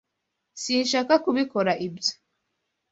[0.61, 2.11] Sinshaka kubikora ibyo